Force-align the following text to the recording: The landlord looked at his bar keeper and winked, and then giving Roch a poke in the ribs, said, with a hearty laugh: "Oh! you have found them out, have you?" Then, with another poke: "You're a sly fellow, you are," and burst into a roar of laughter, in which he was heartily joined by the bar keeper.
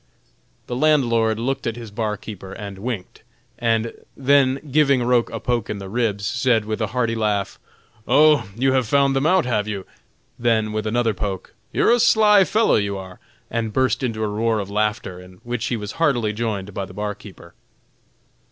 The 0.65 0.75
landlord 0.75 1.37
looked 1.37 1.67
at 1.67 1.75
his 1.75 1.91
bar 1.91 2.17
keeper 2.17 2.53
and 2.53 2.79
winked, 2.79 3.21
and 3.59 3.93
then 4.17 4.59
giving 4.71 5.03
Roch 5.03 5.29
a 5.29 5.39
poke 5.39 5.69
in 5.69 5.77
the 5.77 5.89
ribs, 5.89 6.25
said, 6.25 6.65
with 6.65 6.81
a 6.81 6.87
hearty 6.87 7.13
laugh: 7.13 7.59
"Oh! 8.07 8.49
you 8.55 8.73
have 8.73 8.87
found 8.87 9.15
them 9.15 9.27
out, 9.27 9.45
have 9.45 9.67
you?" 9.67 9.85
Then, 10.39 10.71
with 10.71 10.87
another 10.87 11.13
poke: 11.13 11.53
"You're 11.71 11.91
a 11.91 11.99
sly 11.99 12.45
fellow, 12.45 12.77
you 12.77 12.97
are," 12.97 13.19
and 13.51 13.71
burst 13.73 14.01
into 14.01 14.23
a 14.23 14.27
roar 14.27 14.57
of 14.57 14.71
laughter, 14.71 15.19
in 15.21 15.33
which 15.43 15.65
he 15.67 15.77
was 15.77 15.91
heartily 15.91 16.33
joined 16.33 16.73
by 16.73 16.85
the 16.85 16.95
bar 16.95 17.13
keeper. 17.13 17.53